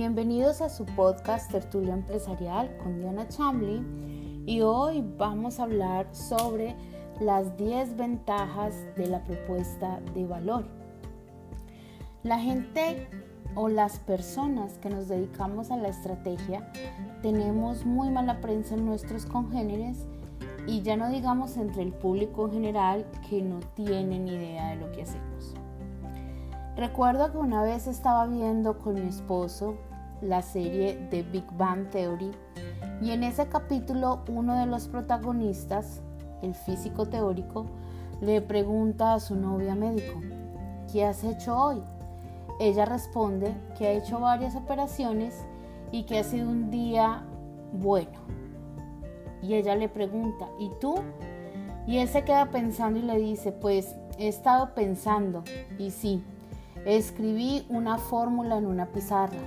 Bienvenidos 0.00 0.62
a 0.62 0.70
su 0.70 0.86
podcast 0.86 1.50
Tertulia 1.50 1.92
Empresarial 1.92 2.74
con 2.78 2.98
Diana 3.00 3.28
Chambly 3.28 3.84
y 4.46 4.62
hoy 4.62 5.04
vamos 5.18 5.60
a 5.60 5.64
hablar 5.64 6.06
sobre 6.14 6.74
las 7.20 7.54
10 7.58 7.98
ventajas 7.98 8.74
de 8.96 9.08
la 9.08 9.22
propuesta 9.22 10.00
de 10.14 10.26
valor. 10.26 10.64
La 12.22 12.38
gente 12.38 13.08
o 13.54 13.68
las 13.68 13.98
personas 13.98 14.78
que 14.78 14.88
nos 14.88 15.06
dedicamos 15.06 15.70
a 15.70 15.76
la 15.76 15.88
estrategia 15.88 16.72
tenemos 17.20 17.84
muy 17.84 18.08
mala 18.08 18.40
prensa 18.40 18.76
en 18.76 18.86
nuestros 18.86 19.26
congéneres 19.26 20.06
y 20.66 20.80
ya 20.80 20.96
no 20.96 21.10
digamos 21.10 21.58
entre 21.58 21.82
el 21.82 21.92
público 21.92 22.46
en 22.46 22.52
general 22.52 23.06
que 23.28 23.42
no 23.42 23.60
tienen 23.74 24.28
idea 24.28 24.70
de 24.70 24.76
lo 24.76 24.90
que 24.92 25.02
hacemos. 25.02 25.54
Recuerdo 26.74 27.30
que 27.30 27.36
una 27.36 27.62
vez 27.62 27.86
estaba 27.86 28.26
viendo 28.26 28.78
con 28.78 28.94
mi 28.94 29.06
esposo 29.06 29.76
la 30.22 30.42
serie 30.42 30.96
de 31.10 31.22
Big 31.22 31.44
Bang 31.56 31.88
Theory 31.90 32.30
y 33.00 33.10
en 33.10 33.24
ese 33.24 33.48
capítulo 33.48 34.22
uno 34.28 34.58
de 34.58 34.66
los 34.66 34.88
protagonistas, 34.88 36.02
el 36.42 36.54
físico 36.54 37.06
teórico, 37.06 37.66
le 38.20 38.42
pregunta 38.42 39.14
a 39.14 39.20
su 39.20 39.34
novia 39.34 39.74
médico, 39.74 40.20
¿qué 40.92 41.04
has 41.04 41.24
hecho 41.24 41.56
hoy? 41.56 41.82
Ella 42.60 42.84
responde 42.84 43.54
que 43.78 43.86
ha 43.86 43.92
hecho 43.92 44.20
varias 44.20 44.54
operaciones 44.54 45.34
y 45.90 46.02
que 46.02 46.18
ha 46.18 46.24
sido 46.24 46.50
un 46.50 46.70
día 46.70 47.22
bueno. 47.72 48.18
Y 49.42 49.54
ella 49.54 49.74
le 49.74 49.88
pregunta, 49.88 50.46
¿y 50.58 50.70
tú? 50.80 50.96
Y 51.86 51.96
él 51.96 52.08
se 52.08 52.24
queda 52.24 52.50
pensando 52.50 52.98
y 52.98 53.02
le 53.02 53.16
dice, 53.16 53.52
pues 53.52 53.96
he 54.18 54.28
estado 54.28 54.74
pensando 54.74 55.42
y 55.78 55.90
sí, 55.90 56.22
Escribí 56.86 57.66
una 57.68 57.98
fórmula 57.98 58.56
en 58.56 58.64
una 58.64 58.86
pizarra. 58.86 59.38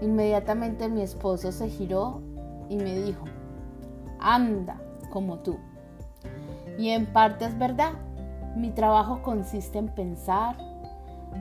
Inmediatamente 0.00 0.88
mi 0.88 1.02
esposo 1.02 1.52
se 1.52 1.68
giró 1.68 2.22
y 2.68 2.76
me 2.76 2.94
dijo, 2.94 3.24
anda 4.18 4.80
como 5.10 5.38
tú. 5.38 5.58
Y 6.78 6.90
en 6.90 7.06
parte 7.06 7.44
es 7.44 7.58
verdad. 7.58 7.92
Mi 8.56 8.70
trabajo 8.70 9.22
consiste 9.22 9.78
en 9.78 9.88
pensar, 9.88 10.56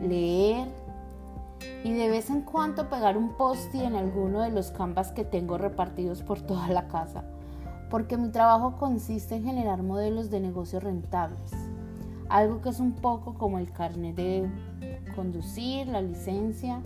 leer 0.02 0.68
y 1.84 1.94
de 1.94 2.10
vez 2.10 2.30
en 2.30 2.42
cuando 2.42 2.90
pegar 2.90 3.18
un 3.18 3.34
post 3.34 3.74
en 3.76 3.96
alguno 3.96 4.42
de 4.42 4.52
los 4.52 4.72
canvas 4.72 5.12
que 5.12 5.24
tengo 5.24 5.58
repartidos 5.58 6.22
por 6.22 6.42
toda 6.42 6.68
la 6.68 6.88
casa, 6.88 7.24
porque 7.90 8.18
mi 8.18 8.30
trabajo 8.30 8.76
consiste 8.78 9.36
en 9.36 9.44
generar 9.44 9.82
modelos 9.82 10.30
de 10.30 10.40
negocios 10.40 10.84
rentables, 10.84 11.52
algo 12.28 12.62
que 12.62 12.70
es 12.70 12.80
un 12.80 12.94
poco 12.94 13.34
como 13.34 13.60
el 13.60 13.72
carnet 13.72 14.16
de 14.16 14.50
conducir, 15.16 15.88
la 15.88 16.02
licencia, 16.02 16.82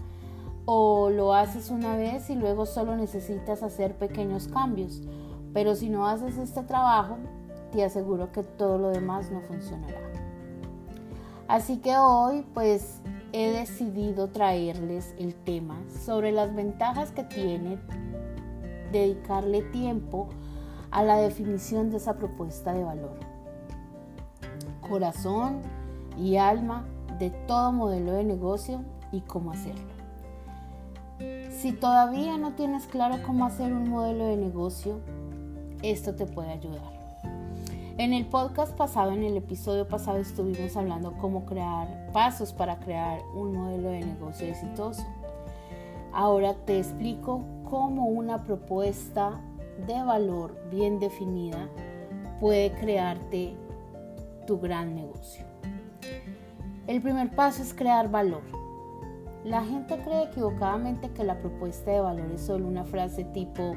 o 0.65 1.09
lo 1.09 1.33
haces 1.33 1.69
una 1.69 1.95
vez 1.95 2.29
y 2.29 2.35
luego 2.35 2.65
solo 2.65 2.95
necesitas 2.95 3.63
hacer 3.63 3.97
pequeños 3.97 4.47
cambios. 4.47 5.01
Pero 5.53 5.75
si 5.75 5.89
no 5.89 6.07
haces 6.07 6.37
este 6.37 6.63
trabajo, 6.63 7.17
te 7.71 7.83
aseguro 7.83 8.31
que 8.31 8.43
todo 8.43 8.77
lo 8.77 8.89
demás 8.89 9.31
no 9.31 9.41
funcionará. 9.41 9.99
Así 11.47 11.77
que 11.77 11.97
hoy 11.97 12.45
pues 12.53 13.01
he 13.33 13.51
decidido 13.51 14.29
traerles 14.29 15.13
el 15.17 15.35
tema 15.35 15.81
sobre 16.05 16.31
las 16.31 16.55
ventajas 16.55 17.11
que 17.11 17.23
tiene 17.23 17.79
dedicarle 18.91 19.63
tiempo 19.63 20.29
a 20.91 21.03
la 21.03 21.17
definición 21.17 21.89
de 21.89 21.97
esa 21.97 22.15
propuesta 22.15 22.73
de 22.73 22.83
valor. 22.83 23.19
Corazón 24.87 25.61
y 26.17 26.37
alma 26.37 26.85
de 27.19 27.31
todo 27.31 27.71
modelo 27.71 28.13
de 28.13 28.23
negocio 28.23 28.83
y 29.11 29.21
cómo 29.21 29.51
hacerlo. 29.51 30.02
Si 31.49 31.71
todavía 31.71 32.37
no 32.37 32.53
tienes 32.53 32.87
claro 32.87 33.17
cómo 33.25 33.45
hacer 33.45 33.71
un 33.71 33.89
modelo 33.89 34.25
de 34.27 34.37
negocio, 34.37 34.99
esto 35.81 36.15
te 36.15 36.25
puede 36.25 36.51
ayudar. 36.51 36.93
En 37.97 38.11
el 38.11 38.25
podcast 38.25 38.75
pasado, 38.75 39.11
en 39.11 39.23
el 39.23 39.37
episodio 39.37 39.87
pasado, 39.87 40.17
estuvimos 40.17 40.75
hablando 40.75 41.13
cómo 41.13 41.45
crear 41.45 42.09
pasos 42.11 42.51
para 42.51 42.79
crear 42.79 43.21
un 43.35 43.53
modelo 43.53 43.89
de 43.89 43.99
negocio 43.99 44.47
exitoso. 44.47 45.05
Ahora 46.11 46.55
te 46.65 46.79
explico 46.79 47.43
cómo 47.69 48.07
una 48.07 48.43
propuesta 48.43 49.39
de 49.85 50.01
valor 50.03 50.55
bien 50.71 50.99
definida 50.99 51.69
puede 52.39 52.71
crearte 52.73 53.55
tu 54.47 54.59
gran 54.59 54.95
negocio. 54.95 55.45
El 56.87 57.01
primer 57.01 57.33
paso 57.35 57.61
es 57.61 57.73
crear 57.73 58.09
valor. 58.09 58.62
La 59.45 59.61
gente 59.63 59.99
cree 60.01 60.23
equivocadamente 60.23 61.11
que 61.11 61.25
la 61.25 61.37
propuesta 61.37 61.91
de 61.91 61.99
valor 61.99 62.31
es 62.31 62.41
solo 62.41 62.65
una 62.65 62.85
frase 62.85 63.25
tipo 63.25 63.75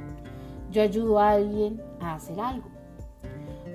yo 0.71 0.82
ayudo 0.82 1.19
a 1.19 1.31
alguien 1.31 1.82
a 2.00 2.15
hacer 2.15 2.38
algo. 2.38 2.69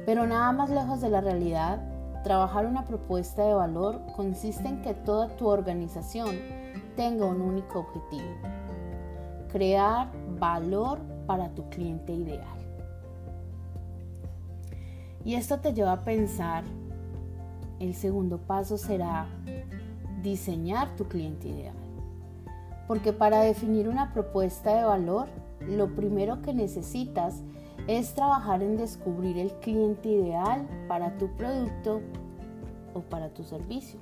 Pero 0.05 0.25
nada 0.25 0.51
más 0.51 0.69
lejos 0.69 1.01
de 1.01 1.09
la 1.09 1.21
realidad, 1.21 1.81
trabajar 2.23 2.65
una 2.65 2.85
propuesta 2.85 3.43
de 3.43 3.53
valor 3.53 4.01
consiste 4.15 4.67
en 4.67 4.81
que 4.81 4.93
toda 4.93 5.27
tu 5.35 5.47
organización 5.47 6.37
tenga 6.95 7.25
un 7.25 7.41
único 7.41 7.79
objetivo, 7.79 8.29
crear 9.51 10.11
valor 10.39 10.99
para 11.25 11.49
tu 11.49 11.69
cliente 11.69 12.13
ideal. 12.13 12.47
Y 15.23 15.35
esto 15.35 15.59
te 15.59 15.73
lleva 15.73 15.93
a 15.93 16.03
pensar 16.03 16.63
el 17.79 17.95
segundo 17.95 18.37
paso 18.37 18.77
será 18.77 19.27
diseñar 20.21 20.95
tu 20.95 21.05
cliente 21.07 21.47
ideal. 21.47 21.80
Porque 22.91 23.13
para 23.13 23.39
definir 23.39 23.87
una 23.87 24.11
propuesta 24.11 24.75
de 24.75 24.83
valor, 24.83 25.29
lo 25.61 25.95
primero 25.95 26.41
que 26.41 26.53
necesitas 26.53 27.41
es 27.87 28.13
trabajar 28.15 28.61
en 28.61 28.75
descubrir 28.75 29.37
el 29.37 29.53
cliente 29.61 30.09
ideal 30.09 30.67
para 30.89 31.17
tu 31.17 31.29
producto 31.37 32.01
o 32.93 32.99
para 32.99 33.29
tu 33.29 33.45
servicio. 33.45 33.97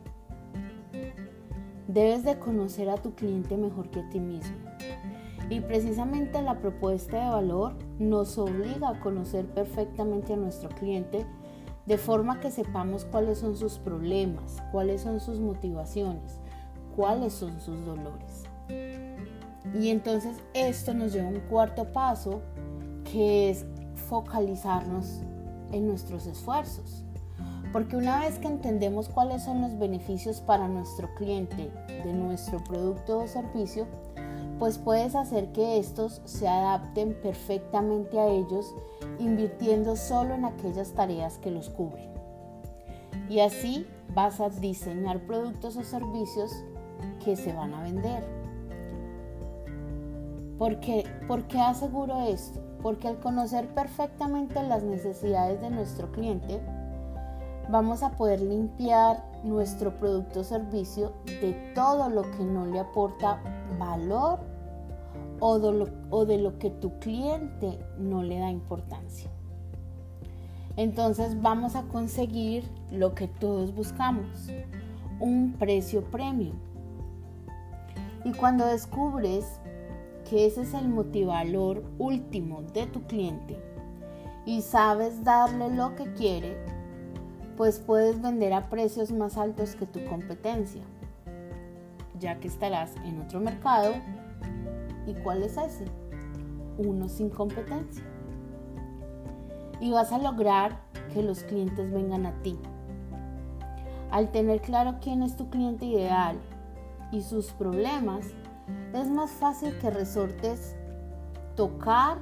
Debes 1.88 2.24
de 2.24 2.40
conocer 2.40 2.90
a 2.90 2.98
tu 2.98 3.14
cliente 3.14 3.58
mejor 3.58 3.92
que 3.92 4.00
a 4.00 4.10
ti 4.10 4.20
mismo. 4.20 4.58
Y 5.52 5.60
precisamente 5.60 6.42
la 6.42 6.58
propuesta 6.58 7.26
de 7.26 7.30
valor 7.30 7.76
nos 8.00 8.40
obliga 8.40 8.90
a 8.90 9.00
conocer 9.00 9.46
perfectamente 9.46 10.34
a 10.34 10.38
nuestro 10.38 10.70
cliente 10.70 11.28
de 11.86 11.98
forma 12.00 12.40
que 12.40 12.50
sepamos 12.50 13.06
cuáles 13.06 13.38
son 13.38 13.56
sus 13.56 13.78
problemas, 13.78 14.64
cuáles 14.72 15.02
son 15.02 15.20
sus 15.20 15.40
motivaciones, 15.40 16.40
cuáles 16.96 17.34
son 17.34 17.62
sus 17.62 17.86
dolores. 17.86 18.49
Y 19.80 19.90
entonces 19.90 20.38
esto 20.54 20.94
nos 20.94 21.14
lleva 21.14 21.28
a 21.28 21.32
un 21.32 21.40
cuarto 21.42 21.92
paso 21.92 22.42
que 23.12 23.50
es 23.50 23.66
focalizarnos 24.10 25.22
en 25.72 25.88
nuestros 25.88 26.26
esfuerzos. 26.28 27.04
Porque 27.72 27.96
una 27.96 28.20
vez 28.22 28.40
que 28.40 28.48
entendemos 28.48 29.10
cuáles 29.10 29.44
son 29.44 29.62
los 29.62 29.78
beneficios 29.78 30.42
para 30.42 30.68
nuestro 30.68 31.14
cliente 31.16 31.72
de 32.04 32.14
nuestro 32.14 32.64
producto 32.64 33.20
o 33.20 33.28
servicio, 33.28 33.86
pues 34.58 34.78
puedes 34.78 35.16
hacer 35.16 35.52
que 35.52 35.78
estos 35.78 36.22
se 36.26 36.48
adapten 36.48 37.16
perfectamente 37.22 38.20
a 38.20 38.28
ellos 38.28 38.74
invirtiendo 39.20 39.96
solo 39.96 40.34
en 40.34 40.46
aquellas 40.46 40.94
tareas 40.94 41.38
que 41.38 41.52
los 41.52 41.70
cubren. 41.70 42.10
Y 43.30 43.40
así 43.40 43.86
vas 44.16 44.42
a 44.42 44.50
diseñar 44.50 45.20
productos 45.22 45.78
o 45.78 45.84
servicios 45.84 46.52
que 47.24 47.36
se 47.36 47.54
van 47.54 47.74
a 47.74 47.84
vender. 47.84 48.39
¿Por 50.60 50.82
qué? 50.82 51.06
¿Por 51.26 51.48
qué 51.48 51.58
aseguro 51.58 52.22
esto? 52.28 52.60
Porque 52.84 53.08
al 53.08 53.20
conocer 53.22 53.74
perfectamente 53.74 54.62
las 54.62 54.84
necesidades 54.84 55.62
de 55.62 55.70
nuestro 55.70 56.12
cliente, 56.12 56.60
vamos 57.70 58.04
a 58.04 58.12
poder 58.12 58.42
limpiar 58.42 59.24
nuestro 59.46 59.98
producto 59.98 60.42
o 60.42 60.44
servicio 60.44 61.14
de 61.26 61.54
todo 61.74 62.10
lo 62.10 62.24
que 62.24 62.44
no 62.44 62.66
le 62.66 62.82
aporta 62.82 63.42
valor 63.80 64.40
o 65.40 65.60
de, 66.26 66.38
lo, 66.38 66.60
que 66.60 66.70
tu 66.70 67.00
cliente 67.00 67.80
no 67.98 68.22
le 68.22 68.40
da 68.40 68.50
importancia. 68.50 69.30
Entonces 70.76 71.42
vamos 71.42 71.78
a 71.78 71.84
conseguir 71.84 72.70
lo 72.92 73.16
que 73.16 73.30
todos 73.30 73.74
buscamos, 73.74 74.50
un 75.22 75.54
precio 75.54 76.04
premium. 76.04 76.58
Y 78.26 78.34
cuando 78.34 78.66
descubres 78.66 79.62
que 80.30 80.46
ese 80.46 80.62
es 80.62 80.74
el 80.74 80.88
motivador 80.88 81.84
último 81.98 82.62
de 82.74 82.86
tu 82.88 83.02
cliente 83.04 83.58
y 84.46 84.62
sabes 84.62 85.24
darle 85.24 85.74
lo 85.74 85.96
que 85.96 86.12
quiere, 86.14 86.58
pues 87.58 87.80
puedes 87.80 88.22
vender 88.22 88.54
a 88.54 88.70
precios 88.70 89.12
más 89.12 89.38
altos 89.38 89.76
que 89.76 89.86
tu 89.86 90.04
competencia, 90.06 90.84
ya 92.20 92.40
que 92.40 92.48
estarás 92.48 92.96
en 93.06 93.22
otro 93.22 93.40
mercado 93.40 93.94
¿Y 95.10 95.16
cuál 95.16 95.42
es 95.42 95.58
ese? 95.58 95.86
Uno 96.78 97.10
sin 97.10 97.30
competencia. 97.30 98.04
Y 99.80 99.92
vas 99.92 100.12
a 100.12 100.20
lograr 100.20 100.82
que 101.14 101.24
los 101.24 101.44
clientes 101.44 101.92
vengan 101.92 102.28
a 102.28 102.34
ti. 102.44 102.60
Al 104.12 104.32
tener 104.32 104.62
claro 104.62 104.98
quién 105.02 105.24
es 105.24 105.36
tu 105.36 105.50
cliente 105.50 105.86
ideal 105.86 106.38
y 107.12 107.22
sus 107.22 107.52
problemas, 107.54 108.28
es 108.94 109.08
más 109.08 109.32
fácil 109.32 109.78
que 109.80 109.90
resortes 109.90 110.76
tocar 111.56 112.18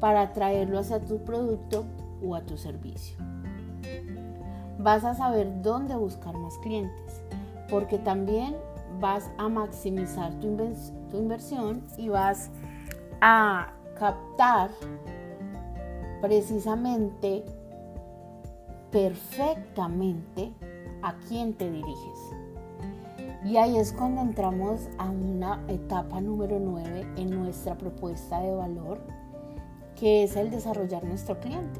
para 0.00 0.32
traerlo 0.32 0.78
hacia 0.78 1.00
tu 1.00 1.18
producto 1.24 1.84
o 2.22 2.34
a 2.34 2.42
tu 2.42 2.56
servicio. 2.56 3.16
Vas 4.78 5.04
a 5.04 5.14
saber 5.14 5.62
dónde 5.62 5.96
buscar 5.96 6.36
más 6.36 6.56
clientes, 6.58 7.22
porque 7.68 7.98
también 7.98 8.56
vas 9.00 9.30
a 9.38 9.48
maximizar 9.48 10.32
tu, 10.40 10.56
tu 11.10 11.18
inversión 11.18 11.82
y 11.96 12.08
vas 12.08 12.50
a 13.20 13.72
captar 13.98 14.70
precisamente 16.20 17.44
perfectamente 18.90 20.52
a 21.02 21.14
quién 21.28 21.54
te 21.54 21.70
diriges. 21.70 22.45
Y 23.46 23.58
ahí 23.58 23.76
es 23.76 23.92
cuando 23.92 24.22
entramos 24.22 24.88
a 24.98 25.08
una 25.08 25.62
etapa 25.68 26.20
número 26.20 26.58
9 26.58 27.12
en 27.16 27.30
nuestra 27.30 27.78
propuesta 27.78 28.40
de 28.40 28.52
valor, 28.52 28.98
que 29.94 30.24
es 30.24 30.34
el 30.34 30.50
desarrollar 30.50 31.04
nuestro 31.04 31.38
cliente. 31.38 31.78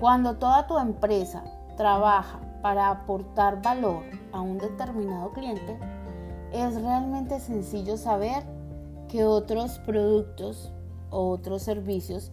Cuando 0.00 0.38
toda 0.38 0.66
tu 0.66 0.76
empresa 0.76 1.44
trabaja 1.76 2.40
para 2.62 2.90
aportar 2.90 3.62
valor 3.62 4.02
a 4.32 4.40
un 4.40 4.58
determinado 4.58 5.30
cliente, 5.30 5.78
es 6.52 6.74
realmente 6.82 7.38
sencillo 7.38 7.96
saber 7.96 8.42
que 9.08 9.24
otros 9.24 9.78
productos 9.86 10.72
o 11.10 11.28
otros 11.28 11.62
servicios 11.62 12.32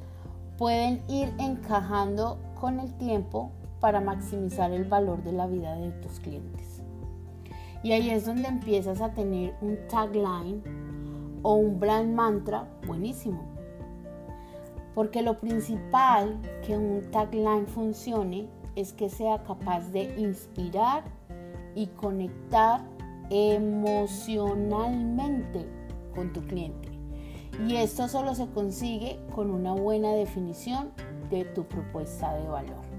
pueden 0.58 1.04
ir 1.08 1.32
encajando 1.38 2.40
con 2.60 2.80
el 2.80 2.92
tiempo 2.96 3.52
para 3.80 4.02
maximizar 4.02 4.72
el 4.72 4.86
valor 4.86 5.22
de 5.22 5.34
la 5.34 5.46
vida 5.46 5.76
de 5.76 5.92
tus 5.92 6.20
clientes. 6.20 6.79
Y 7.84 7.92
ahí 7.94 8.10
es 8.10 8.26
donde 8.26 8.48
empiezas 8.48 9.02
a 9.02 9.14
tener 9.14 9.56
un 9.62 9.78
tagline 9.88 10.62
o 11.44 11.54
un 11.56 11.80
brand 11.80 12.14
mantra 12.14 12.68
buenísimo. 12.86 13.42
Porque 14.94 15.22
lo 15.22 15.40
principal 15.40 16.38
que 16.66 16.76
un 16.76 17.10
tagline 17.12 17.68
funcione 17.68 18.50
es 18.76 18.92
que 18.94 19.10
sea 19.10 19.44
capaz 19.44 19.92
de 19.92 20.20
inspirar 20.20 21.04
y 21.76 21.88
conectar 21.88 22.82
emocionalmente 23.30 25.66
con 26.14 26.34
tu 26.34 26.42
cliente. 26.42 26.90
Y 27.68 27.76
esto 27.76 28.08
solo 28.08 28.36
se 28.36 28.48
consigue 28.48 29.20
con 29.34 29.52
una 29.52 29.74
buena 29.74 30.14
definición 30.14 30.92
de 31.30 31.44
tu 31.46 31.66
propuesta 31.66 32.34
de 32.36 32.48
valor. 32.48 32.90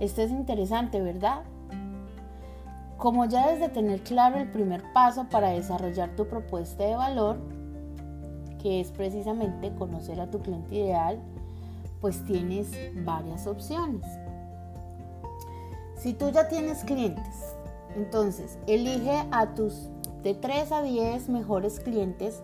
Esto 0.00 0.22
es 0.22 0.30
interesante, 0.30 1.00
¿verdad? 1.00 1.44
Como 3.02 3.24
ya 3.24 3.46
debes 3.48 3.58
de 3.58 3.68
tener 3.68 4.00
claro 4.04 4.38
el 4.38 4.48
primer 4.48 4.80
paso 4.92 5.26
para 5.28 5.48
desarrollar 5.48 6.14
tu 6.14 6.28
propuesta 6.28 6.84
de 6.84 6.94
valor, 6.94 7.36
que 8.62 8.80
es 8.80 8.92
precisamente 8.92 9.74
conocer 9.74 10.20
a 10.20 10.30
tu 10.30 10.38
cliente 10.38 10.76
ideal, 10.76 11.18
pues 12.00 12.24
tienes 12.26 12.70
varias 13.04 13.48
opciones. 13.48 14.06
Si 15.96 16.14
tú 16.14 16.30
ya 16.30 16.46
tienes 16.46 16.84
clientes, 16.84 17.56
entonces 17.96 18.56
elige 18.68 19.24
a 19.32 19.52
tus 19.52 19.88
de 20.22 20.34
3 20.34 20.70
a 20.70 20.82
10 20.82 21.28
mejores 21.28 21.80
clientes 21.80 22.40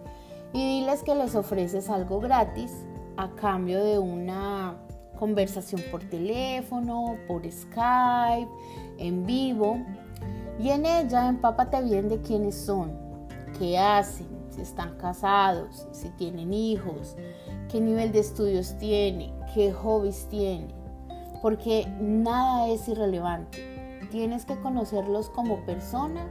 y 0.52 0.81
diles 0.81 1.04
que 1.04 1.14
les 1.14 1.37
ofreces 1.37 1.88
algo 1.88 2.19
gratis 2.19 2.72
a 3.16 3.31
cambio 3.37 3.84
de 3.84 4.00
una 4.00 4.76
conversación 5.20 5.82
por 5.93 6.02
teléfono, 6.02 7.16
por 7.28 7.49
Skype, 7.49 8.50
en 8.99 9.25
vivo. 9.25 9.78
Y 10.58 10.70
en 10.70 10.87
ella 10.87 11.28
empápate 11.28 11.82
bien 11.82 12.08
de 12.08 12.20
quiénes 12.20 12.56
son, 12.56 12.93
qué 13.58 13.78
hacen, 13.78 14.26
si 14.50 14.62
están 14.62 14.96
casados, 14.96 15.87
si 15.93 16.10
tienen 16.10 16.52
hijos, 16.52 17.16
qué 17.70 17.81
nivel 17.81 18.10
de 18.10 18.20
estudios 18.20 18.76
tienen, 18.78 19.32
qué 19.55 19.72
hobbies 19.72 20.26
tienen. 20.28 20.72
Porque 21.43 21.87
nada 22.00 22.69
es 22.69 22.88
irrelevante. 22.88 23.58
Tienes 24.10 24.44
que 24.44 24.58
conocerlos 24.58 25.31
como 25.31 25.64
persona 25.64 26.26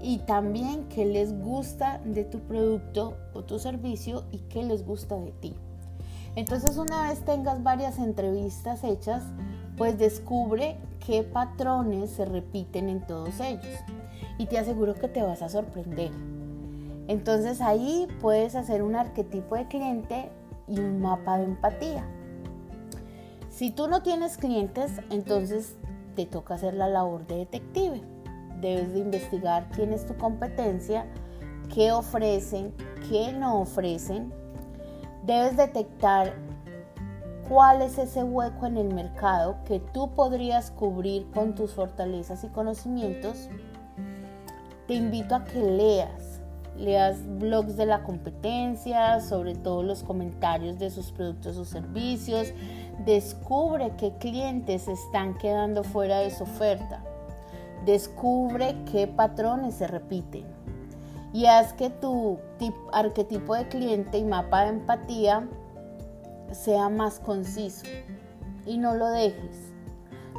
y 0.00 0.18
también 0.18 0.88
qué 0.88 1.04
les 1.04 1.38
gusta 1.38 2.00
de 2.04 2.24
tu 2.24 2.40
producto 2.40 3.16
o 3.34 3.44
tu 3.44 3.60
servicio 3.60 4.24
y 4.32 4.38
qué 4.38 4.64
les 4.64 4.84
gusta 4.84 5.16
de 5.16 5.30
ti. 5.30 5.54
Entonces 6.34 6.76
una 6.76 7.08
vez 7.08 7.24
tengas 7.24 7.62
varias 7.62 7.98
entrevistas 7.98 8.82
hechas, 8.82 9.22
pues 9.76 9.98
descubre 9.98 10.76
qué 11.06 11.22
patrones 11.22 12.10
se 12.10 12.24
repiten 12.24 12.88
en 12.88 13.00
todos 13.06 13.40
ellos. 13.40 13.66
Y 14.38 14.46
te 14.46 14.58
aseguro 14.58 14.94
que 14.94 15.08
te 15.08 15.22
vas 15.22 15.42
a 15.42 15.48
sorprender. 15.48 16.10
Entonces 17.08 17.60
ahí 17.60 18.08
puedes 18.20 18.54
hacer 18.54 18.82
un 18.82 18.96
arquetipo 18.96 19.56
de 19.56 19.66
cliente 19.66 20.30
y 20.68 20.78
un 20.78 21.00
mapa 21.00 21.38
de 21.38 21.44
empatía. 21.44 22.04
Si 23.50 23.70
tú 23.70 23.88
no 23.88 24.02
tienes 24.02 24.38
clientes, 24.38 24.92
entonces 25.10 25.76
te 26.16 26.26
toca 26.26 26.54
hacer 26.54 26.74
la 26.74 26.88
labor 26.88 27.26
de 27.26 27.36
detective. 27.36 28.00
Debes 28.60 28.92
de 28.92 29.00
investigar 29.00 29.68
quién 29.74 29.92
es 29.92 30.06
tu 30.06 30.16
competencia, 30.16 31.06
qué 31.74 31.92
ofrecen, 31.92 32.72
qué 33.08 33.32
no 33.32 33.60
ofrecen 33.60 34.32
debes 35.22 35.56
detectar 35.56 36.34
cuál 37.52 37.82
es 37.82 37.98
ese 37.98 38.24
hueco 38.24 38.64
en 38.64 38.78
el 38.78 38.94
mercado 38.94 39.56
que 39.66 39.78
tú 39.78 40.14
podrías 40.14 40.70
cubrir 40.70 41.30
con 41.32 41.54
tus 41.54 41.72
fortalezas 41.72 42.44
y 42.44 42.48
conocimientos. 42.48 43.50
Te 44.88 44.94
invito 44.94 45.34
a 45.34 45.44
que 45.44 45.60
leas, 45.60 46.40
leas 46.78 47.18
blogs 47.38 47.76
de 47.76 47.84
la 47.84 48.04
competencia, 48.04 49.20
sobre 49.20 49.54
todo 49.54 49.82
los 49.82 50.02
comentarios 50.02 50.78
de 50.78 50.88
sus 50.88 51.12
productos 51.12 51.58
o 51.58 51.66
servicios, 51.66 52.54
descubre 53.04 53.92
qué 53.98 54.14
clientes 54.16 54.88
están 54.88 55.36
quedando 55.36 55.84
fuera 55.84 56.20
de 56.20 56.30
su 56.30 56.44
oferta, 56.44 57.04
descubre 57.84 58.76
qué 58.90 59.06
patrones 59.06 59.74
se 59.74 59.88
repiten 59.88 60.46
y 61.34 61.44
haz 61.44 61.74
que 61.74 61.90
tu 61.90 62.38
arquetipo 62.92 63.54
de 63.54 63.68
cliente 63.68 64.16
y 64.16 64.24
mapa 64.24 64.62
de 64.62 64.70
empatía 64.70 65.46
sea 66.52 66.88
más 66.88 67.18
conciso 67.18 67.86
y 68.66 68.78
no 68.78 68.94
lo 68.94 69.08
dejes, 69.10 69.72